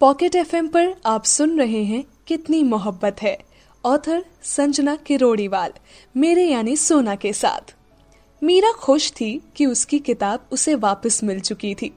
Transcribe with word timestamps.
Pocket 0.00 0.34
FM 0.34 0.66
पर 0.68 0.94
आप 1.06 1.24
सुन 1.24 1.58
रहे 1.58 1.82
हैं 1.84 2.02
कितनी 2.26 2.62
मोहब्बत 2.62 3.22
है। 3.22 3.36
ऑथर 3.84 4.24
संजना 4.42 4.94
किरोड़ीवाल, 4.96 5.72
मेरे 6.14 6.44
यानी 6.44 6.76
सोना 6.76 7.14
के 7.14 7.32
साथ। 7.32 7.74
मीरा 8.42 8.70
खुश 8.72 9.10
थी 9.10 9.30
कि 9.56 9.66
उसकी 9.66 9.98
किताब 9.98 10.46
उसे 10.52 10.74
वापस 10.76 11.22
मिल 11.24 11.40
चुकी 11.40 11.74
थी। 11.74 11.92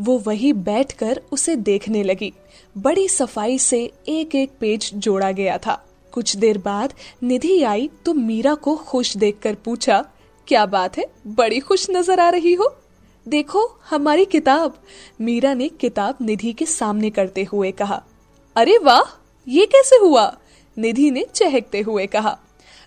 वो 0.00 0.18
वही 0.18 0.52
बैठकर 0.52 1.20
उसे 1.32 1.56
देखने 1.58 2.02
लगी। 2.02 2.32
बड़ी 2.76 3.08
सफ़ाई 3.08 3.58
से 3.58 3.82
एक 4.08 4.34
एक 4.34 4.52
पेज 4.60 4.90
जोड़ा 4.94 5.30
गया 5.32 5.58
था। 5.58 5.82
कुछ 6.12 6.36
देर 6.36 6.58
बाद 6.58 6.94
निधि 7.22 7.62
आई 7.62 7.90
तो 8.04 8.14
मीरा 8.14 8.54
को 8.54 8.76
खुश 8.76 9.16
देखकर 9.16 9.54
पूछा, 9.54 10.04
क्या 10.48 10.66
बात 10.66 10.98
है? 10.98 11.06
बड़ी 11.26 11.60
खुश 11.60 11.90
नज़र 11.90 12.20
आ 12.20 12.28
रही 12.30 12.54
हो? 12.54 12.74
देखो, 13.26 13.64
हमारी 13.90 14.24
किताब। 14.24 14.76
मीरा 15.20 15.52
ने 15.54 15.68
किताब 15.70 16.18
निधि 16.20 16.52
के 16.52 16.66
सामने 16.66 17.10
करते 17.10 17.42
हुए 17.44 17.70
कहा, 17.70 18.02
अरे 18.56 18.76
वाह, 18.78 19.02
ये 19.46 19.66
कैसे 19.66 19.96
हुआ? 19.96 20.24
निधि 20.76 21.10
ने 21.10 21.24
चहकते 21.34 21.80
हुए 21.80 22.06
कहा, 22.06 22.38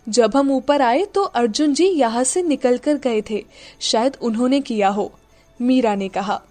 जब 0.10 0.36
हम 0.36 0.52
ऊपर 0.52 0.82
आए 0.82 1.05
तो 1.05 1.24
अर्जुन 1.24 1.74
जी 1.74 1.86
यहाँ 1.86 2.24
से 2.24 2.41
निकल 2.44 2.77
कर 2.77 2.98
गए 2.98 3.22
थे। 3.30 3.44
शायद 3.80 4.18
उन्होंने 4.22 4.60
किया 4.60 4.90
हो। 4.90 5.12
मीरा 5.60 5.96
ने 5.96 6.08
कहा, 6.08 6.41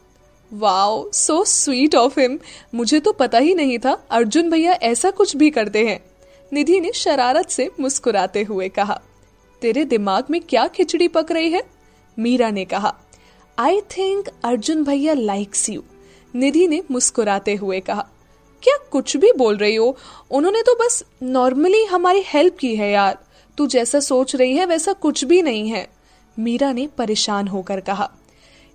wow 0.51 1.11
so 1.13 1.43
sweet 1.45 1.95
of 1.95 2.19
him 2.21 2.39
मुझे 2.75 3.01
तो 3.01 3.13
पता 3.13 3.39
ही 3.39 3.55
नहीं 3.55 3.79
था 3.79 3.93
अर्जुन 4.11 4.51
भैया 4.51 4.73
ऐसा 4.73 5.11
कुछ 5.11 5.37
भी 5.37 5.51
करते 5.51 5.87
हैं। 5.87 6.01
निधि 6.53 6.81
ने 6.81 6.93
शरारत 6.95 7.51
से 7.51 7.71
मुस्कुराते 7.81 8.43
हुए 8.43 8.69
कहा, 8.69 9.01
तेरे 9.63 9.85
दिमाग 9.85 10.25
में 10.31 10.41
क्या 10.41 10.67
खिचड़ी 10.69 11.09
पक 11.09 11.33
रही 11.33 11.51
है? 11.51 11.63
मीरा 12.17 12.51
ने 12.51 12.65
कहा 12.65 12.95
आई 13.59 13.81
थिंक 13.81 14.29
अर्जुन 14.45 14.85
भैया 14.85 15.15
लाइक्स 15.15 15.69
यू 15.69 15.83
निधि 16.35 16.67
ने 16.69 16.83
मुस्कुराते 16.91 17.55
हुए 17.55 17.81
कहा, 17.81 18.07
क्या 18.63 18.77
कुछ 18.91 19.17
भी 19.17 19.33
बोल 19.33 19.57
रही 19.57 19.77
हो? 19.77 19.97
उन्होंने 20.31 20.63
तो 20.63 20.75
बस 20.75 21.05
नॉर्मली 21.23 21.85
हमारी 21.85 22.23
हेल्प 22.27 22.57
की 22.57 22.75
है 22.77 22.91
यार। 22.93 23.19
तू 23.59 23.67
जैसा 23.67 24.01
सोच 24.01 24.35
रही 24.37 24.57
है, 24.57 24.67
वैसा 24.67 24.93
कुछ 24.93 25.25
भी 25.25 25.43
नहीं 25.43 25.69
है। 25.69 25.87
मीरा 26.39 26.73
ने 26.73 26.87
परेशान 26.99 27.49
होकर 27.49 27.81
कहा, 27.81 28.11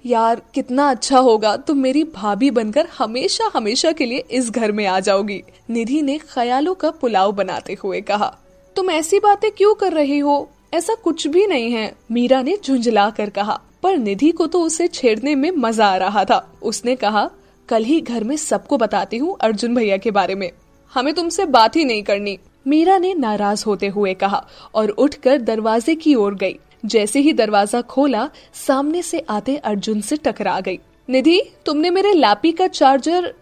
यार, 0.05 0.41
कितना 0.53 0.89
अच्छा 0.89 1.19
होगा 1.19 1.55
तुम 1.57 1.77
मेरी 1.77 2.03
भाभी 2.03 2.51
बनकर 2.51 2.87
हमेशा 2.97 3.51
हमेशा 3.53 3.91
के 3.91 4.05
लिए 4.05 4.23
इस 4.31 4.49
घर 4.49 4.71
में 4.71 4.85
आ 4.85 4.99
जाओगी। 4.99 5.41
निधि 5.69 6.01
ने 6.01 6.17
ख्यालों 6.17 6.75
का 6.75 6.91
पुलाव 6.91 7.31
बनाते 7.31 7.77
हुए 7.83 8.01
कहा, 8.01 8.35
तुम 8.75 8.89
ऐसी 8.91 9.19
बातें 9.19 9.51
क्यों 9.51 9.75
कर 9.75 9.93
रही 9.93 10.19
हो? 10.19 10.49
ऐसा 10.73 10.95
कुछ 10.95 11.27
भी 11.27 11.47
नहीं 11.47 11.71
है। 11.71 11.95
मीरा 12.11 12.41
ने 12.41 12.57
झुंझला 12.65 13.09
कर 13.09 13.29
कहा 13.29 13.61
पर 13.83 13.97
निधि 13.97 14.31
को 14.31 14.47
तो 14.47 14.61
उसे 14.61 14.87
छेड़ने 14.87 15.35
में 15.35 15.49
मज़ा 15.51 15.87
आ 15.87 15.97
रहा 15.97 16.23
था। 16.25 16.37
उसने 16.63 16.95
कहा, 16.95 17.29
कल 17.69 17.83
ही 17.83 17.99
घर 18.01 18.23
में 18.23 18.35
सबको 18.37 18.77
बताती 18.77 19.17
हूँ 19.17 19.35
अर्जुन 19.41 19.75
भैया 19.75 19.97
के 19.97 20.11
बारे 20.11 20.35
में। 20.35 20.49
हमें 20.93 21.13
तुमसे 21.13 21.45
बात 21.45 21.75
ही 21.75 21.85
नहीं 21.85 22.03
करनी। 22.03 22.37
मीरा 22.67 22.97
ने 22.97 23.13
नाराज़ 23.13 23.63
होते 23.67 23.87
हुए 23.87 24.13
कहा 24.13 24.45
और 24.75 24.89
उठकर 24.89 25.41
दरवाजे 25.41 25.95
की 25.95 26.15
ओर 26.15 26.35
गई। 26.35 26.57
जैसे 26.85 27.19
ही 27.19 27.33
दरवाज़ा 27.33 27.81
खोला, 27.81 28.29
सामने 28.53 29.01
से 29.01 29.19
आते 29.29 29.55
अर्जुन 29.57 30.01
से 30.01 30.15
टकरा 30.17 30.59
गई। 30.59 30.79
निधि, 31.09 31.41
तुमने 31.65 31.89
मेरे 31.89 32.13
लैपी 32.13 32.51
का 32.51 32.67
चार्जर 32.67 33.33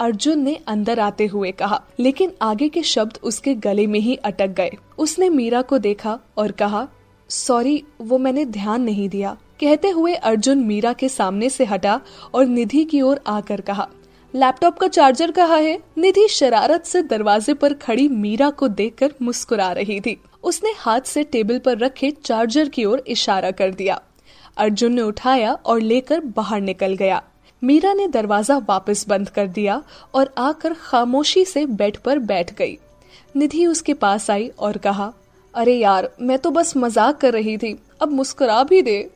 अर्जुन 0.00 0.40
ने 0.40 0.58
अंदर 0.66 1.00
आते 1.00 1.26
हुए 1.26 1.50
कहा, 1.52 1.80
लेकिन 2.00 2.32
आगे 2.42 2.68
के 2.68 2.82
शब्द 2.82 3.18
उसके 3.22 3.54
गले 3.54 3.86
में 3.86 3.98
ही 4.00 4.16
अटक 4.16 4.48
गए। 4.48 4.70
उसने 4.98 5.28
मीरा 5.28 5.62
को 5.62 5.78
देखा 5.78 6.18
और 6.36 6.50
कहा, 6.52 6.86
सॉरी, 7.30 7.82
वो 8.00 8.18
मैंने 8.18 8.44
ध्यान 8.44 8.82
नहीं 8.82 9.08
दिया। 9.08 9.36
कहते 9.62 9.88
हुए 9.90 10.12
अर्जुन 10.14 10.58
मीरा 10.58 10.92
के 10.92 11.08
सामने 11.08 11.48
से 11.50 11.64
हटा 11.64 12.00
और 12.34 12.46
निधि 12.46 12.84
की 12.84 13.00
ओर 13.02 13.20
आकर 13.28 13.60
कहा, 13.60 13.86
लैपटॉप 14.34 14.78
का 14.78 14.88
चार्जर 14.88 15.30
कहा 15.30 15.56
है? 15.56 15.78
निधि 15.98 16.26
शरारत 16.28 16.84
से 16.84 17.02
दरवाजे 17.02 17.54
पर 17.54 17.74
खड़ी 17.74 18.08
मीरा 18.08 18.48
को 18.50 18.68
देखकर 18.70 19.12
मुस्कुरा 19.22 19.70
रही 19.72 20.00
थी। 20.00 20.16
उसने 20.42 20.72
हाथ 20.78 21.00
से 21.00 21.22
टेबल 21.24 21.58
पर 21.58 21.78
रखे 21.78 22.10
चार्जर 22.24 22.68
की 22.68 22.84
ओर 22.84 23.02
इशारा 23.06 23.50
कर 23.52 23.70
दिया। 23.72 24.00
अर्जुन 24.56 24.92
ने 24.92 25.02
उठाया 25.02 25.52
और 25.54 25.80
लेकर 25.80 26.20
बाहर 26.36 26.60
निकल 26.60 26.94
गया। 26.94 27.22
मीरा 27.62 27.92
ने 27.94 28.08
दरवाज़ा 28.08 28.58
वापस 28.68 29.06
बंद 29.08 29.28
कर 29.28 29.46
दिया 29.48 29.82
और 30.14 30.34
आकर 30.38 30.74
खामोशी 30.80 31.44
से 31.44 31.66
बेड 31.66 31.96
पर 31.96 32.18
बैठ 32.18 32.54
गई। 32.54 32.78
निधि 33.34 33.66
उसके 33.66 33.94
पास 33.94 34.30
आई 34.30 34.48
और 34.48 34.76
कहा, 34.78 35.12
अरे 35.54 35.74
यार, 35.74 36.10
मैं 36.20 36.38
तो 36.38 36.50
बस 36.50 36.76
मज़ाक 36.76 37.20
कर 37.20 37.32
रही 37.32 37.56
थी। 37.58 37.76
अब 38.00 38.12
मुस्कुरा 38.12 38.62
भी 38.64 38.82
दे। 38.82 39.10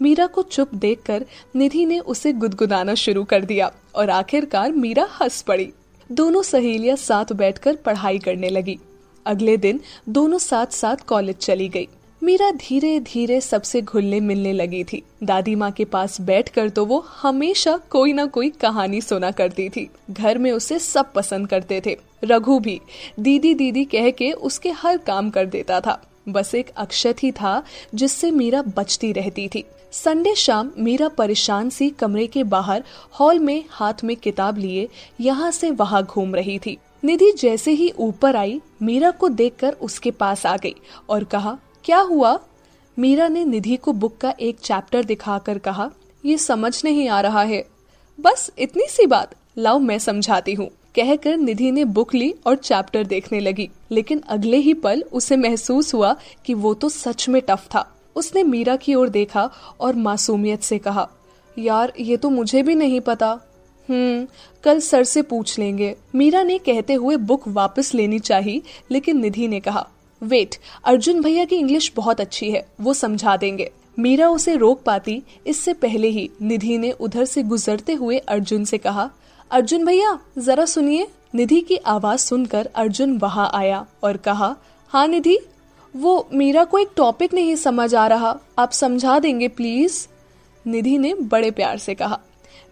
मीरा 0.00 0.26
को 0.26 0.42
चुप 0.42 0.74
देखकर 0.74 1.24
निधि 1.56 1.84
ने 1.86 1.98
उसे 1.98 2.32
गुदगुदाना 2.32 2.94
शुरू 2.94 3.24
कर 3.24 3.44
दिया 3.44 3.70
और 3.94 4.10
आखिरकार 4.10 4.72
मीरा 4.72 5.08
हंस 5.12 5.40
पड़ी। 5.42 5.72
दोनों 6.10 6.42
सहेलियाँ 6.42 6.96
साथ 6.96 7.32
बैठकर 7.32 7.76
पढ़ाई 7.76 8.18
करने 8.18 8.48
लगी। 8.48 8.78
अगले 9.26 9.56
दिन 9.56 9.80
दोनों 10.08 10.38
साथ 10.38 10.66
साथ 10.66 10.96
कॉलेज 11.06 11.36
चली 11.36 11.68
गई। 11.68 11.88
मीरा 12.22 12.50
धीरे 12.50 12.98
धीरे 13.00 13.40
सबसे 13.40 13.80
घुलने 13.82 14.18
मिलने 14.20 14.52
लगी 14.52 14.82
थी। 14.84 15.02
दादी 15.22 15.54
माँ 15.54 15.70
के 15.70 15.84
पास 15.84 16.20
बैठकर 16.20 16.68
तो 16.68 16.84
वो 16.86 16.98
हमेशा 17.22 17.76
कोई 17.90 18.12
ना 18.12 18.26
कोई 18.26 18.50
कहानी 18.50 19.00
सुना 19.00 19.30
करती 19.30 19.68
थी। 19.68 19.88
घर 20.10 20.38
में 20.38 20.50
उसे 20.52 20.78
सब 20.78 21.12
पसंद 21.12 21.48
करते 21.48 21.80
थे। 21.86 21.96
रघु 22.24 22.58
भी 22.58 22.80
दीदी 23.20 23.54
दीदी 23.54 23.84
कह 23.84 24.10
के 24.10 24.30
उसके 24.32 24.70
हर 24.72 24.96
काम 24.96 25.30
कर 25.30 25.46
देता 25.46 25.80
था। 25.80 26.00
बस 26.28 26.54
एक 26.54 26.68
अक्षत 26.76 27.22
ही 27.22 27.30
था 27.32 27.62
जिससे 27.94 28.30
मीरा 28.30 28.62
बचती 28.76 29.12
रहती 29.12 29.48
थी। 29.48 29.64
संडे 29.92 30.34
शाम 30.34 30.70
मीरा 30.78 31.08
परेशान 31.08 31.70
सी 31.70 31.88
कमरे 31.90 32.26
के 32.26 32.42
बाहर 32.44 32.84
हॉल 33.12 33.38
में 33.38 33.64
हाथ 33.70 33.94
में 34.04 34.16
किताब 34.16 34.58
लिए 34.58 34.88
यहाँ 35.20 35.50
से 35.50 35.70
वहाँ 35.70 36.02
घूम 36.02 36.34
रही 36.34 36.58
थी। 36.58 36.76
निधि 37.04 37.30
जैसे 37.32 37.70
ही 37.70 37.90
ऊपर 37.98 38.36
आई, 38.36 38.60
मीरा 38.82 39.10
को 39.10 39.28
देखकर 39.28 39.72
उसके 39.72 40.10
पास 40.10 40.46
आ 40.46 40.56
गई 40.56 40.74
और 41.08 41.24
कहा, 41.24 41.58
क्या 41.84 41.98
हुआ? 41.98 42.38
मीरा 42.98 43.28
ने 43.28 43.44
निधि 43.44 43.76
को 43.76 43.92
बुक 43.92 44.16
का 44.16 44.34
एक 44.40 44.58
चैप्टर 44.58 45.04
दिखाकर 45.04 45.58
कहा, 45.58 45.90
ये 46.24 46.38
समझ 46.38 46.84
नहीं 46.84 47.08
आ 47.08 47.20
रहा 47.20 47.42
है। 47.42 47.64
बस 48.20 48.50
इतनी 48.58 48.86
सी 48.88 49.06
बात। 49.06 49.34
लाओ 49.58 49.78
मैं 49.78 49.98
समझाती 49.98 50.54
हूँ। 50.54 50.70
कहकर 50.94 51.36
निधि 51.36 51.70
ने 51.70 51.84
बुक 51.84 52.14
ली 52.14 52.34
और 52.46 52.56
चैप्टर 52.56 53.04
देखने 53.04 53.40
लगी। 53.40 53.70
लेकिन 53.90 54.22
अगले 54.28 54.56
ही 54.56 54.74
पल 54.74 55.04
उसे 55.12 55.36
महसूस 55.36 55.94
हुआ 55.94 56.16
कि 56.46 56.54
वो 56.54 56.74
तो 56.74 56.88
सच 56.88 57.28
में 57.28 57.42
टफ 57.48 57.66
था। 57.74 57.88
उसने 58.16 58.42
मीरा 58.42 58.76
की 58.76 58.94
ओर 58.94 59.08
देखा 59.08 59.50
और 59.80 59.96
मासूमियत 59.96 60.62
से 60.62 60.78
कहा, 60.78 61.08
यार, 61.58 61.92
ये 62.00 62.16
तो 62.16 62.30
मुझे 62.30 62.62
भी 62.62 62.74
नहीं 62.74 63.00
पता। 63.00 63.28
हम्म 63.88 64.26
कल 64.64 64.80
सर 64.80 65.04
से 65.04 65.22
पूछ 65.22 65.58
लेंगे। 65.58 65.94
मीरा 66.14 66.42
ने 66.42 66.58
कहते 66.58 66.94
हुए 66.94 67.16
बुक 67.16 67.48
वापस 67.48 67.94
लेनी 67.94 68.18
चाहिए, 68.18 68.62
लेकिन 68.90 69.20
निधि 69.20 69.48
ने 69.48 69.60
कहा, 69.60 69.86
वेट, 70.22 70.54
अर्जुन 70.84 71.22
भैया 71.22 71.44
की 71.44 71.56
इंग्लिश 71.56 71.92
बहुत 71.96 72.20
अच्छी 72.20 72.50
है, 72.50 72.66
वो 72.80 72.94
समझा 72.94 73.36
देंगे। 73.36 73.70
मीरा 73.98 74.28
उसे 74.28 74.56
रोक 74.56 74.82
पाती, 74.82 75.22
इससे 75.46 75.72
पहले 75.72 76.08
ही 76.08 76.30
निधि 76.42 76.78
ने 76.78 76.90
उधर 76.90 77.24
से 77.24 77.42
गुजरते 77.42 77.92
हुए 77.92 78.18
अर्जुन 78.18 78.64
से 78.64 78.78
कहा, 78.78 79.10
अर्जुन 79.50 79.84
भैया, 79.84 80.18
जरा 80.38 80.64
सुनिए। 80.64 81.06
निधि 81.34 81.60
की 81.60 81.76
आवाज़ 81.76 82.20
सुनकर 82.20 82.68
अर्जुन 82.74 83.16
वहाँ 83.18 83.50
आया 83.54 83.86
और 84.02 84.16
कहा 84.16 84.56
हाँ 84.88 85.06
निधि 85.06 85.38
वो 85.94 86.28
मीरा 86.32 86.64
को 86.64 86.78
एक 86.78 86.90
टॉपिक 86.96 87.34
नहीं 87.34 87.54
समझ 87.56 87.94
आ 87.94 88.06
रहा। 88.06 88.38
आप 88.58 88.70
समझा 88.72 89.18
देंगे 89.18 89.48
प्लीज़ 89.48 90.06
निधि 90.66 90.96
ने 90.98 91.12
बड़े 91.14 91.50
प्यार 91.50 91.78
से 91.78 91.94
कहा। 91.94 92.18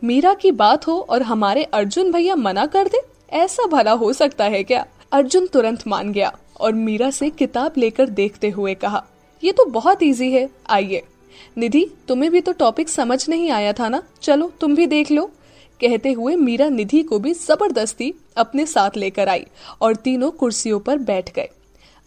मीरा 0.02 0.32
की 0.34 0.50
बात 0.52 0.86
हो 0.86 0.98
और 1.00 1.22
हमारे 1.22 1.64
अर्जुन 1.64 2.12
भैया 2.12 2.36
मना 2.36 2.64
कर 2.66 2.88
दे, 2.88 3.00
ऐसा 3.32 3.66
भला 3.66 3.92
हो 3.92 4.12
सकता 4.12 4.44
है 4.44 4.62
क्या? 4.64 4.84
अर्जुन 5.12 5.46
तुरंत 5.46 5.86
मान 5.86 6.12
गया 6.12 6.32
और 6.60 6.72
मीरा 6.74 7.10
से 7.10 7.30
किताब 7.30 7.74
लेकर 7.78 8.08
देखते 8.08 8.48
हुए 8.48 8.74
कहा, 8.74 9.04
ये 9.42 9.52
तो 9.52 9.64
बहुत 9.64 10.02
इजी 10.02 10.30
है, 10.32 10.48
आइए। 10.68 11.02
निधि, 11.56 11.84
तुम्हें 12.08 12.30
भी 12.32 12.40
तो 12.40 12.52
टॉपिक 12.52 12.88
समझ 12.88 13.28
नहीं 13.28 13.50
आया 13.50 13.72
था 13.72 13.88
ना? 13.88 14.02
चलो, 14.22 14.52
तुम 14.60 14.74
भी 14.74 14.86
देख 14.86 15.10
लो। 15.10 15.30
कहते 15.80 16.12
हुए 16.12 16.34
मीरा 16.36 16.68
निधि 16.68 17.02
को 17.02 17.18
भी 17.18 17.32
ज़बरदस्ती 17.34 18.12
अपने 18.36 18.66
साथ 18.66 18.96
लेकर 18.96 19.28
आई 19.28 19.46
और 19.80 19.96
तीनों 19.96 20.30
कुर्सियों 20.30 20.80
पर 20.80 20.98
बैठ 20.98 21.32
गए। 21.34 21.48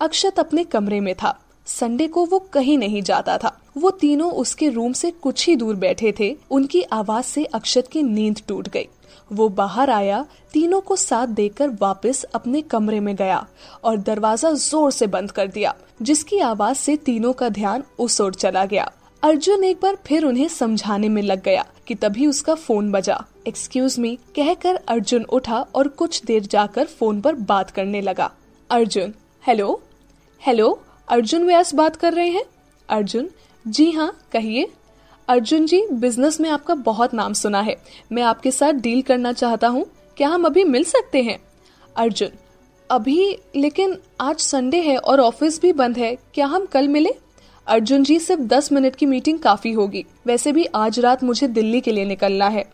अक्षत 0.03 0.39
अपने 0.39 0.63
कमरे 0.63 0.99
में 0.99 1.13
था। 1.15 1.37
संडे 1.67 2.07
को 2.07 2.25
वो 2.25 2.39
कहीं 2.53 2.77
नहीं 2.77 3.01
जाता 3.01 3.37
था। 3.37 3.51
वो 3.77 3.89
तीनों 3.89 4.31
उसके 4.31 4.69
रूम 4.69 4.93
से 4.93 5.11
कुछ 5.11 5.45
ही 5.47 5.55
दूर 5.55 5.75
बैठे 5.75 6.13
थे। 6.19 6.35
उनकी 6.51 6.81
आवाज़ 6.83 7.25
से 7.25 7.43
अक्षत 7.45 7.87
की 7.91 8.01
नींद 8.03 8.41
टूट 8.47 8.67
गई। 8.67 8.87
वो 9.31 9.47
बाहर 9.49 9.89
आया, 9.89 10.25
तीनों 10.53 10.81
को 10.81 10.95
साथ 10.95 11.27
देकर 11.27 11.69
वापस 11.81 12.23
अपने 12.25 12.61
कमरे 12.61 12.99
में 12.99 13.15
गया 13.15 13.45
और 13.83 13.97
दरवाज़ा 13.99 14.51
ज़ोर 14.51 14.91
से 14.91 15.07
बंद 15.07 15.31
कर 15.31 15.47
दिया, 15.47 15.73
जिसकी 16.01 16.39
आवाज़ 16.39 16.77
से 16.77 16.95
तीनों 16.97 17.33
का 17.33 17.49
ध्यान 17.49 17.83
उस 17.99 18.19
ओर 18.21 18.33
चला 18.33 18.65
गया। 18.65 18.89
अर्जुन 19.23 19.63
एक 19.63 19.79
बार 19.81 19.97
फिर 20.05 20.25
उन्हें 20.25 20.47
समझाने 20.49 21.09
में 21.09 21.21
लग 21.21 21.43
गया 21.43 21.65
कि 21.87 21.95
तभी 21.95 22.27
उसका 22.27 22.55
फ़ोन 22.55 22.91
बजा। 22.91 23.23
एक्सक्यूज 23.47 23.99
मी 23.99 24.15
कहकर 24.35 24.79
अर्जुन 24.87 25.23
उठा 25.31 25.65
और 25.75 25.87
कुछ 25.87 26.23
देर 26.25 26.43
जाकर 26.47 26.85
फ़ोन 26.89 27.21
पर 27.21 27.35
बात 27.47 27.71
करने 27.71 28.01
लगा। 28.01 28.31
अर्जुन 28.69 29.13
हेलो 29.43 29.81
हेलो, 30.45 30.81
अर्जुन 31.07 31.45
व्यास 31.45 31.73
बात 31.73 31.95
कर 31.95 32.13
रहे 32.13 32.29
हैं? 32.29 32.43
अर्जुन, 32.89 33.29
जी 33.67 33.91
हाँ 33.91 34.19
कहिए। 34.31 34.67
अर्जुन 35.27 35.65
जी 35.65 35.83
बिज़नेस 35.91 36.41
में 36.41 36.49
आपका 36.49 36.75
बहुत 36.75 37.13
नाम 37.13 37.33
सुना 37.33 37.61
है। 37.61 37.75
मैं 38.11 38.23
आपके 38.23 38.51
साथ 38.51 38.73
डील 38.73 39.01
करना 39.01 39.33
चाहता 39.33 39.67
हूँ। 39.67 39.85
क्या 40.17 40.29
हम 40.29 40.45
अभी 40.45 40.63
मिल 40.63 40.83
सकते 40.83 41.21
हैं? 41.21 41.39
अर्जुन, 41.95 42.29
अभी, 42.91 43.37
लेकिन 43.55 43.97
आज 44.21 44.39
संडे 44.39 44.77
है 44.77 44.97
और 44.97 45.19
ऑफ़िस 45.19 45.61
भी 45.61 45.73
बंद 45.73 45.97
है। 45.97 46.17
क्या 46.33 46.45
हम 46.45 46.65
कल 46.65 46.87
मिले? 46.87 47.09
अर्जुन 47.67 48.03
जी, 48.03 48.19
सिर्फ़ 48.19 48.41
दस 48.41 48.71
मिनट 48.71 48.95
की 48.95 49.05
मीटिंग 49.05 49.39
काफ़ी 49.39 49.71
होगी। 49.71 50.05
वैसे 50.25 50.51
भी 50.51 50.65
आज 50.65 50.99
रात 50.99 51.23
मुझे 51.23 51.47
दिल्ली 51.47 51.81
के 51.81 51.91
लिए 51.91 52.05
निकलना 52.05 52.47
है। 52.47 52.65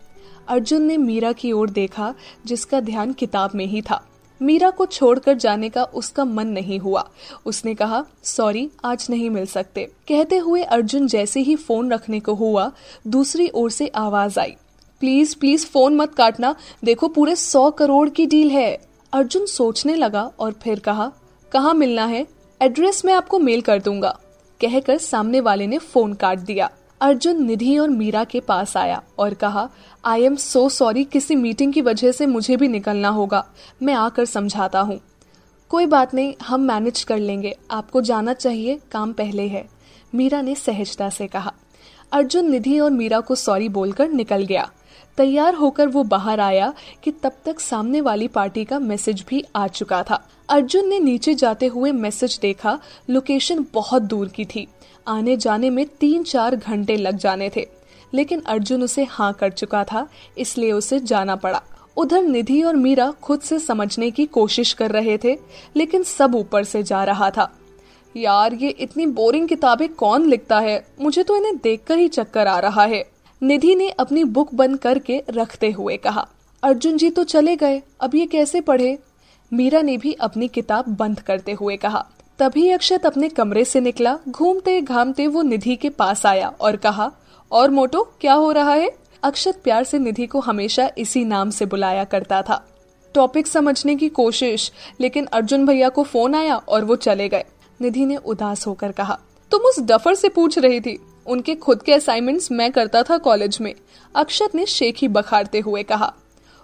अर्जुन 0.48 0.82
ने 0.82 0.96
मीरा 0.96 1.32
की 1.32 1.52
ओर 1.52 1.70
देखा, 1.70 2.14
जिसका 2.46 2.80
ध्यान 2.80 3.12
किताब 3.12 3.50
में 3.54 3.66
ही 3.66 3.82
था। 3.82 4.09
मीरा 4.42 4.70
को 4.70 4.86
छोड़कर 4.86 5.34
जाने 5.34 5.68
का 5.68 5.84
उसका 5.84 6.24
मन 6.24 6.46
नहीं 6.46 6.78
हुआ। 6.78 7.10
उसने 7.46 7.74
कहा, 7.74 8.04
सॉरी, 8.22 8.70
आज 8.84 9.06
नहीं 9.10 9.30
मिल 9.30 9.46
सकते। 9.46 9.84
कहते 10.08 10.36
हुए 10.36 10.62
अर्जुन 10.62 11.06
जैसे 11.06 11.40
ही 11.40 11.56
फ़ोन 11.56 11.92
रखने 11.92 12.20
को 12.20 12.34
हुआ, 12.34 12.72
दूसरी 13.06 13.48
ओर 13.54 13.70
से 13.70 13.86
आवाज़ 13.86 14.40
आई। 14.40 14.56
प्लीज़ 15.00 15.36
प्लीज़, 15.36 15.66
फ़ोन 15.66 15.96
मत 15.96 16.14
काटना। 16.14 16.56
देखो, 16.84 17.08
पूरे 17.08 17.36
सौ 17.36 17.70
करोड़ 17.70 18.08
की 18.08 18.26
डील 18.26 18.50
है। 18.50 18.78
अर्जुन 19.12 19.46
सोचने 19.46 19.94
लगा 19.94 20.32
और 20.38 20.52
फिर 20.52 20.78
कहा, 20.78 21.12
कहाँ 21.52 21.74
मिलना 21.74 22.06
है? 22.06 22.26
एड्रेस 22.62 23.04
मैं 23.04 23.14
आपको 23.14 23.38
मेल 23.38 23.60
कर 23.60 23.78
दूँगा। 23.78 24.18
कहकर 24.60 24.98
सामने 24.98 25.40
वाले 25.40 25.66
ने 25.66 25.78
फ़ोन 25.78 26.14
काट 26.14 26.38
दिया। 26.38 26.70
अर्जुन 27.00 27.42
निधि 27.42 27.78
और 27.78 27.90
मीरा 27.90 28.24
के 28.24 28.40
पास 28.40 28.76
आया 28.76 29.02
और 29.18 29.34
कहा 29.34 29.68
आई 30.04 30.22
एम 30.22 30.36
सो 30.36 30.68
सॉरी 30.68 31.04
किसी 31.04 31.34
मीटिंग 31.34 31.72
की 31.72 31.82
वजह 31.82 32.12
से 32.12 32.26
मुझे 32.26 32.56
भी 32.56 32.68
निकलना 32.68 33.08
होगा। 33.08 33.46
मैं 33.82 33.94
आकर 33.94 34.24
समझाता 34.24 34.80
हूँ। 34.80 35.00
कोई 35.68 35.86
बात 35.86 36.14
नहीं, 36.14 36.34
हम 36.42 36.60
मैनेज 36.60 37.02
कर 37.02 37.18
लेंगे। 37.18 37.56
आपको 37.70 38.00
जाना 38.00 38.32
चाहिए, 38.32 38.80
काम 38.92 39.12
पहले 39.12 39.48
है। 39.48 39.68
मीरा 40.14 40.42
ने 40.42 40.54
सहजता 40.54 41.08
से 41.10 41.26
कहा। 41.26 41.52
अर्जुन 42.12 42.50
निधि 42.50 42.78
और 42.78 42.90
मीरा 42.90 43.20
को 43.20 43.34
सॉरी 43.34 43.68
बोलकर 43.68 44.08
निकल 44.08 44.44
गया। 44.44 44.70
तैयार 45.16 45.54
होकर 45.54 45.88
वो 45.88 46.02
बाहर 46.02 46.40
आया 46.40 46.74
कि 47.04 47.10
तब 47.10 47.32
तक 47.44 47.60
सामने 47.60 48.00
वाली 48.00 48.28
पार्टी 48.28 48.64
का 48.64 48.78
मैसेज 48.78 49.24
भी 49.28 49.44
आ 49.56 49.66
चुका 49.66 50.02
था। 50.02 50.28
अर्जुन 50.48 50.88
ने 50.88 50.98
नीचे 50.98 51.34
जाते 51.34 51.66
हुए 51.66 51.92
मैसेज 51.92 52.38
देखा। 52.42 52.78
लोकेशन 53.10 53.66
बहुत 53.74 54.02
दूर 54.02 54.28
की 54.28 54.44
थी। 54.44 54.68
आने 55.08 55.36
जाने 55.36 55.70
में 55.70 55.86
तीन 55.86 56.22
चार 56.22 56.56
घंटे 56.56 56.96
लग 56.96 57.16
जाने 57.16 57.50
थे। 57.56 57.68
लेकिन 58.14 58.40
अर्जुन 58.40 58.82
उसे 58.82 59.04
हाँ 59.04 59.32
कर 59.32 59.50
चुका 59.50 59.84
था, 59.84 60.08
इसलिए 60.38 60.72
उसे 60.72 61.00
जाना 61.00 61.36
पड़ा। 61.36 61.62
उधर 61.96 62.22
निधि 62.22 62.62
और 62.62 62.76
मीरा 62.76 63.10
खुद 63.10 63.40
से 63.40 63.58
समझने 63.58 64.10
की 64.10 64.26
कोशिश 64.26 64.72
कर 64.72 64.90
रहे 64.90 65.18
थे, 65.18 65.38
लेकिन 65.76 66.02
सब 66.02 66.34
ऊपर 66.34 66.64
से 66.64 66.82
जा 66.82 67.04
रहा 67.04 67.30
था। 67.30 67.56
यार, 68.16 68.54
ये 68.54 68.68
इतनी 68.68 69.06
बोरिंग 69.06 69.48
किताबें 69.48 69.88
कौन 69.88 70.26
लिखता 70.26 70.60
है? 70.60 70.86
मुझे 71.00 71.22
तो 71.22 71.36
इन्हें 71.36 71.56
देखकर 71.56 71.98
ही 71.98 72.08
चक्कर 72.08 72.46
आ 72.46 72.58
रहा 72.58 72.84
है। 72.84 73.10
निधि 73.42 73.74
ने 73.74 73.90
अपनी 73.90 74.24
बुक 74.24 74.54
बंद 74.54 74.78
करके 74.78 75.22
रखते 75.30 75.70
हुए 75.70 75.96
कहा। 75.96 76.28
अर्जुन 76.62 76.96
जी 76.96 77.10
तो 77.10 77.24
चले 77.24 77.56
गए, 77.56 77.82
अब 78.00 78.14
ये 78.14 78.26
कैसे 78.26 78.60
पढ़े? 78.60 78.98
मीरा 79.52 79.82
ने 79.82 79.96
भी 79.96 80.12
अपनी 80.12 80.48
किताब 80.48 80.84
बंद 80.88 81.20
करते 81.20 81.52
हुए 81.52 81.76
कहा। 81.76 82.06
तभी 82.40 82.70
अक्षत 82.70 83.06
अपने 83.06 83.28
कमरे 83.28 83.64
से 83.64 83.80
निकला, 83.80 84.16
घूमते 84.28 84.80
घामते 84.80 85.26
वो 85.26 85.42
निधि 85.42 85.74
के 85.76 85.88
पास 85.88 86.24
आया 86.26 86.48
और 86.60 86.76
कहा, 86.76 87.10
और 87.52 87.70
मोटो, 87.70 88.02
क्या 88.20 88.32
हो 88.32 88.52
रहा 88.52 88.72
है? 88.72 88.90
अक्षत 89.22 89.60
प्यार 89.64 89.84
से 89.84 89.98
निधि 89.98 90.26
को 90.26 90.40
हमेशा 90.40 90.90
इसी 90.98 91.24
नाम 91.24 91.50
से 91.50 91.66
बुलाया 91.66 92.04
करता 92.04 92.42
था। 92.42 92.64
टॉपिक 93.14 93.46
समझने 93.46 93.96
की 93.96 94.08
कोशिश, 94.08 94.72
लेकिन 95.00 95.26
अर्जुन 95.26 95.66
भैया 95.66 95.88
को 95.88 96.02
फ़ोन 96.02 96.34
आया 96.34 96.56
और 96.56 96.84
वो 96.84 96.96
चले 96.96 97.28
गए। 97.28 97.44
निधि 97.80 98.06
ने 98.06 98.16
उदास 98.16 98.66
होकर 98.66 98.92
कहा, 98.92 99.18
तुम 99.50 99.60
उस 99.60 99.80
डफर 99.80 100.14
से 100.14 100.28
पूछ 100.28 100.58
रही 100.58 100.80
थी, 100.80 100.98
उनके 101.26 101.54
खुद 101.54 101.82
के 101.82 101.92
असाइनमेंट्स 101.92 102.50
मैं 102.52 102.70
करता 102.72 103.02
था 103.02 103.18
कॉलेज 103.18 103.58
में। 103.60 103.74
अक्षत 104.14 104.54
ने 104.54 104.66
शेखी 104.66 105.08
बखारते 105.08 105.60
हुए 105.60 105.82
कहा, 105.82 106.12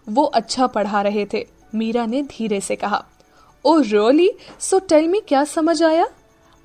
वो 0.08 0.24
अच्छा 0.24 0.66
पढ़ा 0.66 1.02
रहे 1.02 1.26
थे, 1.34 1.46
मीरा 1.74 2.06
ने 2.06 2.22
धीरे 2.22 2.60
से 2.60 2.76
कहा। 2.76 3.04
Oh 3.66 3.78
really 3.78 4.30
so 4.60 4.78
tell 4.80 5.06
me 5.08 5.20
क्या 5.28 5.42
समझ 5.44 5.82
आया? 5.82 6.06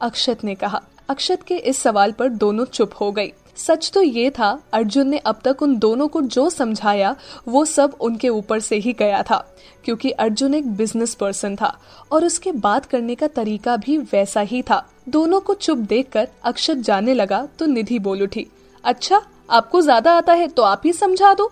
अक्षत 0.02 0.44
ने 0.44 0.54
कहा। 0.56 0.82
अक्षत 1.10 1.44
के 1.44 1.56
इस 1.56 1.78
सवाल 1.78 2.12
पर 2.12 2.28
दोनों 2.30 2.66
चुप 2.66 2.92
हो 3.00 3.12
गई। 3.12 3.32
सच 3.58 3.90
तो 3.94 4.02
ये 4.02 4.30
था, 4.30 4.50
अर्जुन 4.74 5.08
ने 5.08 5.18
अब 5.18 5.40
तक 5.46 5.62
उन 5.62 5.76
दोनों 5.78 6.08
को 6.08 6.22
जो 6.22 6.50
समझाया, 6.50 7.16
वो 7.48 7.64
सब 7.66 7.96
उनके 8.02 8.30
ऊपर 8.30 8.60
से 8.60 8.76
ही 8.76 8.94
गया 8.94 9.22
था, 9.24 9.38
क्योंकि 9.86 10.12
अर्जुन 10.12 10.54
एक 10.54 10.72
बिज़नेस 10.72 11.16
पर्सन 11.16 11.56
था, 11.56 11.78
और 12.12 12.26
उसके 12.26 12.52
बात 12.52 12.86
करने 12.86 13.16
का 13.16 13.28
तरीका 13.30 13.76
भी 13.78 13.98
वैसा 14.14 14.42
ही 14.42 14.62
था। 14.62 14.86
दोनों 15.10 15.40
को 15.40 15.54
चुप 15.54 15.78
देखकर 15.80 16.28
अक्षत 16.44 16.78
जाने 16.80 17.14
लगा 17.14 17.46
तो 17.60 17.66
निधि 17.66 18.00
बोल 18.00 18.22
उठी। 18.24 18.46
अच्छा 18.84 19.22
आपको 19.50 19.82
ज़्यादा 19.82 20.14
आता 20.14 20.34
है 20.34 20.48
तो 20.48 20.64
आप 20.64 20.82
ही 20.86 20.94
समझा 20.94 21.34
दो। 21.34 21.52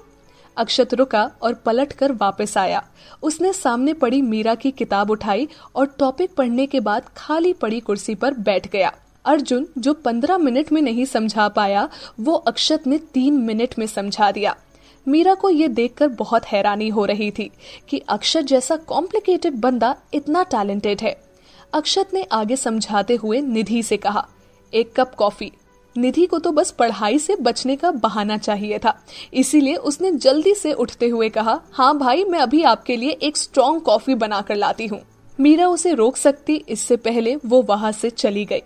अक्षत 0.59 0.94
रुका 0.94 1.29
और 1.41 1.53
पलट 1.53 1.94
कर 1.94 2.11
वापस 2.11 2.57
आया। 2.57 2.83
उसने 3.23 3.53
सामने 3.53 3.94
पड़ी 3.94 4.21
मीरा 4.21 4.56
की 4.56 4.71
किताब 4.71 5.11
उठाई 5.11 5.47
और 5.75 5.85
टॉपिक 6.00 6.35
पढ़ने 6.35 6.65
के 6.65 6.79
बाद 6.79 7.09
खाली 7.17 7.53
पड़ी 7.53 7.79
कुर्सी 7.79 8.15
पर 8.15 8.33
बैठ 8.33 8.71
गया। 8.71 8.94
अर्जुन, 9.25 9.67
जो 9.77 9.94
पंद्रह 9.94 10.38
मिनट 10.38 10.71
में 10.71 10.81
नहीं 10.81 11.06
समझा 11.06 11.47
पाया, 11.47 11.89
वो 12.19 12.33
अक्षत 12.33 12.88
ने 12.88 12.97
तीन 12.97 13.38
मिनट 13.38 13.79
में 13.79 13.88
समझा 13.88 14.31
दिया। 14.31 14.56
मीरा 15.07 15.33
को 15.33 15.50
ये 15.50 15.67
देखकर 15.67 16.07
बहुत 16.07 16.45
हैरानी 16.45 16.89
हो 16.89 17.06
रही 17.06 17.31
थी 17.31 17.51
कि 17.89 18.01
अक्षत 18.09 18.41
जैसा 18.41 18.75
कॉम्प्लिकेटेड 18.75 19.56
बंदा 19.56 19.95
इतना 20.13 20.44
टैलेंटेड 20.44 21.01
है। 21.01 21.15
अक्षत 21.73 22.13
ने 22.13 22.23
आगे 22.31 22.56
समझाते 22.56 23.15
हुए 23.15 23.41
निधि 23.41 23.83
से 23.83 23.97
कहा, 23.97 24.27
एक 24.73 24.94
कप 24.97 25.15
कॉफ़ी। 25.15 25.51
निधि 25.95 26.25
को 26.25 26.39
तो 26.39 26.51
बस 26.51 26.71
पढ़ाई 26.71 27.19
से 27.19 27.36
बचने 27.36 27.75
का 27.75 27.91
बहाना 27.91 28.38
चाहिए 28.38 28.80
था। 28.80 28.97
इसीलिए 29.33 29.75
उसने 29.75 30.12
जल्दी 30.12 30.53
से 30.53 30.74
उठते 30.74 31.07
हुए 31.07 31.30
कहा 31.30 31.59
हाँ 31.71 31.97
भाई, 31.97 32.24
मैं 32.24 32.39
अभी 32.39 32.63
आपके 32.63 32.97
लिए 32.97 33.12
एक 33.12 33.38
स्ट्रॉन्ग 33.38 33.81
कॉफ़ी 33.81 34.15
बनाकर 34.15 34.56
लाती 34.56 34.88
हूँ। 34.88 35.01
मीरा 35.39 35.68
उसे 35.68 35.94
रोक 35.94 36.18
सकती, 36.18 36.56
इससे 36.69 36.95
पहले 36.97 37.36
वो 37.36 37.62
वहाँ 37.62 37.91
से 37.91 38.09
चली 38.09 38.45
गई। 38.45 38.62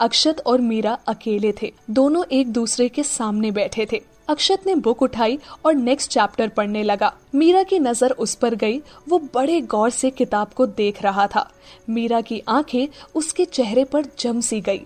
अक्षत 0.00 0.42
और 0.46 0.60
मीरा 0.60 0.92
अकेले 1.08 1.52
थे। 1.62 1.72
दोनों 1.90 2.24
एक 2.32 2.52
दूसरे 2.52 2.88
के 2.88 3.02
सामने 3.02 3.50
बैठे 3.50 3.86
थे। 3.92 4.00
अक्षत 4.28 4.66
ने 4.66 4.74
बुक 4.74 5.02
उठाई 5.02 5.38
और 5.64 5.74
नेक्स्ट 5.74 6.10
चैप्टर 6.10 6.48
पढ़ने 6.48 6.82
लगा। 6.82 7.12
मीरा 7.34 7.62
की 7.62 7.78
नज़र 7.78 8.10
उस 8.10 8.34
पर 8.34 8.54
गई। 8.54 8.78
वो 9.08 9.18
बड़े 9.34 9.60
गौर 9.60 9.90
से 9.90 10.10
किताब 10.10 10.50
को 10.56 10.66
देख 10.66 11.02
रहा 11.02 11.26
था। 11.26 11.48
मीरा 11.90 12.20
की 12.20 12.42
आँखें 12.48 12.88
उसके 13.14 13.44
चेहरे 13.44 13.84
पर 13.84 14.06
जम 14.18 14.40
सी 14.40 14.60
गई। 14.60 14.80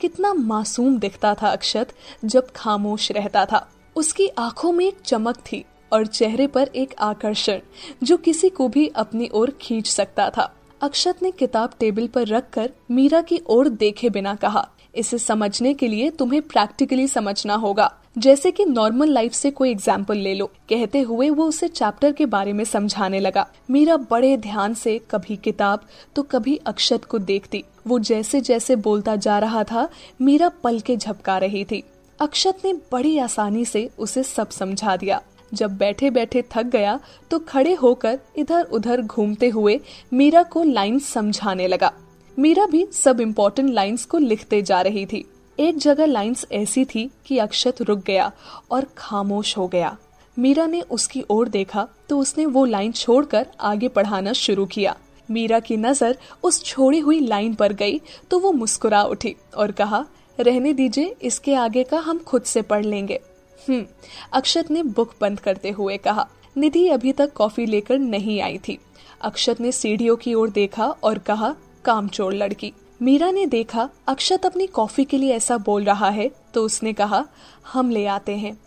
कितना 0.00 0.32
मासूम 0.34 0.98
दिखता 0.98 1.34
था 1.34 1.48
अक्षत 1.48 1.88
जब 2.24 2.50
खामोश 2.56 3.10
रहता 3.12 3.44
था। 3.46 3.66
उसकी 3.96 4.28
आँखों 4.28 4.72
में 4.72 4.84
एक 4.86 5.00
चमक 5.04 5.36
थी 5.36 5.64
और 5.92 6.06
चेहरे 6.06 6.46
पर 6.46 6.70
एक 6.76 6.94
आकर्षण 6.98 7.60
जो 8.02 8.16
किसी 8.16 8.48
को 8.48 8.68
भी 8.68 8.86
अपनी 8.88 9.28
ओर 9.34 9.50
खींच 9.60 9.86
सकता 9.86 10.28
था। 10.30 10.52
अक्षत 10.80 11.22
ने 11.22 11.30
किताब 11.30 11.72
टेबल 11.80 12.06
पर 12.06 12.26
रखकर 12.26 12.70
मीरा 12.90 13.20
की 13.20 13.40
ओर 13.46 13.68
देखे 13.68 14.10
बिना 14.10 14.34
कहा, 14.34 14.68
इसे 14.94 15.18
समझने 15.18 15.74
के 15.74 15.88
लिए 15.88 16.10
तुम्हें 16.10 16.42
प्रैक्टिकली 16.42 17.06
समझना 17.08 17.54
होगा। 17.54 17.94
जैसे 18.18 18.50
कि 18.50 18.64
नॉर्मल 18.64 19.08
लाइफ 19.08 19.32
से 19.32 19.50
कोई 19.50 19.70
एग्ज़ाम्पल 19.70 20.16
ले 20.16 20.34
लो। 20.34 20.46
कहते 20.68 21.00
हुए 21.00 21.28
वो 21.30 21.44
उसे 21.44 21.68
चैप्टर 21.68 22.12
के 22.12 22.26
बारे 22.26 22.52
में 22.52 22.64
समझाने 22.64 23.20
लगा। 23.20 23.46
मीरा 23.70 23.96
बड़े 24.10 24.36
ध्यान 24.36 24.74
से 24.74 24.98
कभी 25.10 25.36
किताब 25.36 25.84
तो 26.16 26.22
कभी 26.24 26.56
अक्षत 26.66 27.04
को 27.04 27.18
देखती। 27.20 27.62
वो 27.86 27.98
जैसे 28.00 28.40
जैसे 28.40 28.76
बोलता 28.78 29.16
जा 29.16 29.38
रहा 29.38 29.62
था, 29.64 29.88
मीरा 30.20 30.48
पल 30.64 30.80
के 30.80 30.96
झपका 30.96 31.38
रही 31.38 31.64
थी। 31.64 31.82
अक्षत 32.18 32.64
ने 32.64 32.72
बड़ी 32.92 33.16
आसानी 33.18 33.64
से 33.64 33.88
उसे 33.98 34.22
सब 34.24 34.50
समझा 34.50 34.96
दिया। 34.96 35.20
जब 35.52 35.76
बैठे 35.78 36.10
बैठे 36.10 36.42
थक 36.52 36.66
गया 36.66 36.98
तो 37.30 37.38
खड़े 37.38 37.74
होकर 37.74 38.18
इधर 38.38 38.62
उधर 38.64 39.02
घूमते 39.02 39.48
हुए 39.48 39.80
मीरा 40.12 40.42
को 40.42 40.62
लाइन 40.64 40.98
समझाने 41.04 41.68
लगा। 41.68 41.92
मीरा 42.36 42.66
भी 42.66 42.86
सब 42.94 43.20
इम्पोर्टेंट 43.20 43.70
लाइंस 43.70 44.04
को 44.04 44.18
लिखते 44.18 44.62
जा 44.62 44.80
रही 44.82 45.06
थी। 45.06 45.24
एक 45.58 45.78
जगह 45.78 46.06
लाइंस 46.06 46.46
ऐसी 46.52 46.84
थी 46.84 47.10
कि 47.26 47.38
अक्षत 47.38 47.80
रुक 47.82 47.98
गया 47.98 48.30
और 48.70 48.86
खामोश 48.98 49.56
हो 49.58 49.66
गया। 49.68 49.96
मीरा 50.36 50.66
ने 50.66 50.80
उसकी 50.90 51.22
ओर 51.30 51.48
देखा 51.48 51.86
तो 52.08 52.18
उसने 52.18 52.46
वो 52.46 52.64
लाइन 52.64 52.92
छोड़कर 52.92 53.46
आगे 53.60 53.88
पढ़ाना 53.88 54.32
शुरू 54.34 54.66
किया। 54.66 54.96
मीरा 55.28 55.60
की 55.60 55.76
नज़र 55.76 56.16
उस 56.44 56.62
छोड़ी 56.64 56.98
हुई 56.98 57.20
लाइन 57.20 57.54
पर 57.54 57.72
गई 57.72 58.00
तो 58.30 58.38
वो 58.38 58.52
मुस्कुरा 58.52 59.02
उठी 59.04 59.34
और 59.56 59.72
कहा, 59.72 60.04
रहने 60.38 60.72
दीजिए, 60.72 61.14
इसके 61.22 61.54
आगे 61.56 61.84
का 61.84 61.98
हम 61.98 62.18
खुद 62.18 62.42
से 62.42 62.62
पढ़ 62.62 62.84
लेंगे। 62.84 63.20
हम्म 63.60 63.84
अक्षत 64.32 64.70
ने 64.70 64.82
बुक 64.82 65.14
बंद 65.20 65.40
करते 65.40 65.70
हुए 65.70 65.96
कहा। 65.98 66.26
निधि 66.56 66.88
अभी 66.88 67.12
तक 67.12 67.32
कॉफ़ी 67.32 67.66
लेकर 67.66 67.98
नहीं 67.98 68.40
आई 68.40 68.58
थी। 68.58 68.78
अक्षत 69.20 69.60
ने 69.60 69.72
सीढ़ियों 69.72 70.16
की 70.16 70.34
ओर 70.34 70.50
देखा 70.50 70.86
और 70.86 71.18
कहा, 71.20 71.54
काम 71.84 72.08
चोर 72.08 72.32
लड़की। 72.34 72.72
मीरा 73.00 73.30
ने 73.30 73.46
देखा, 73.46 73.88
अक्षत 74.06 74.46
अपनी 74.46 74.66
कॉफ़ी 74.66 75.04
के 75.04 75.18
लिए 75.18 75.34
ऐसा 75.34 75.56
बोल 75.56 75.84
रहा 75.84 76.08
है 76.08 76.30
तो 76.54 76.64
उसने 76.64 76.92
कहा, 76.92 77.24
हम 77.72 77.90
ले 77.90 78.06
आते 78.06 78.36
हैं। 78.36 78.58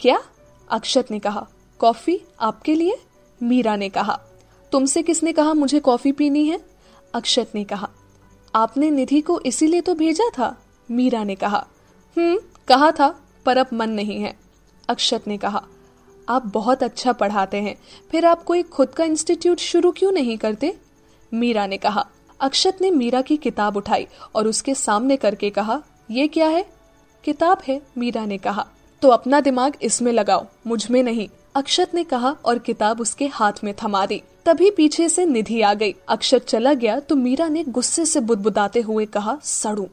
क्या? 0.00 0.18
अक्षत 0.70 1.10
ने 1.10 1.18
कहा, 1.18 1.46
कॉफ़ी 1.80 2.20
आपके 2.40 2.74
लिए? 2.74 2.96
मीरा 3.40 3.76
ने 3.76 3.88
कहा, 3.88 4.18
तुमसे 4.72 5.02
किसने 5.02 5.32
कहा 5.32 5.54
मुझे 5.54 5.80
कॉफ़ी 5.80 6.12
पीनी 6.12 6.44
है? 6.46 6.60
अक्षत 7.14 7.52
ने 7.54 7.64
कहा, 7.64 7.88
आपने 8.54 8.90
निधि 8.90 9.20
को 9.20 9.40
इसीलिए 9.40 9.80
तो 9.80 9.94
भेजा 9.94 10.28
था? 10.28 10.54
मीरा 10.88 11.24
ने 11.24 11.34
कहा 11.34 11.66
हम्म 12.16 12.38
कहा 12.68 12.90
था, 12.90 13.08
पर 13.46 13.58
अब 13.58 13.66
मन 13.72 13.90
नहीं 13.90 14.20
है। 14.20 14.36
अक्षत 14.88 15.26
ने 15.26 15.38
कहा, 15.38 15.64
आप 16.28 16.46
बहुत 16.46 16.82
अच्छा 16.82 17.12
पढ़ाते 17.12 17.56
हैं, 17.56 17.76
फिर 18.10 18.26
आप 18.26 18.42
कोई 18.42 18.62
खुद 18.62 18.88
का 18.88 19.04
इंस्टीट्यूट 19.04 19.58
शुरू 19.60 19.92
क्यों 19.92 20.12
नहीं 20.12 20.38
करते? 20.38 20.76
मीरा 21.32 21.66
ने 21.66 21.76
कहा 21.76 22.06
अक्षत 22.40 22.78
ने 22.80 22.90
मीरा 22.90 23.20
की 23.22 23.36
किताब 23.36 23.76
उठाई 23.76 24.06
और 24.34 24.46
उसके 24.46 24.74
सामने 24.74 25.16
करके 25.16 25.50
कहा, 25.50 25.82
ये 26.10 26.28
क्या 26.28 26.48
है? 26.48 26.64
किताब 27.24 27.58
है, 27.68 27.80
मीरा 27.98 28.24
ने 28.24 28.38
कहा। 28.38 28.66
तो 29.02 29.08
अपना 29.08 29.40
दिमाग 29.40 29.76
इसमें 29.82 30.12
लगाओ, 30.12 30.46
मुझमें 30.66 31.02
नहीं, 31.02 31.28
अक्षत 31.54 31.94
ने 31.94 32.04
कहा 32.04 32.36
और 32.44 32.58
किताब 32.58 33.00
उसके 33.00 33.26
हाथ 33.26 33.52
में 33.64 33.74
थमा 33.82 34.06
दी। 34.06 34.22
तभी 34.46 34.70
पीछे 34.70 35.08
से 35.08 35.26
निधि 35.26 35.60
आ 35.62 35.74
गई। 35.74 35.94
अक्षत 36.08 36.44
चला 36.44 36.72
गया 36.74 37.00
तो 37.00 37.16
मीरा 37.16 37.48
ने 37.48 37.64
गुस्से 37.64 38.06
से 38.06 38.20
बुदबुदाते 38.20 38.80
हुए 38.80 39.06
कहा, 39.06 39.38
सड़ू। 39.42 39.88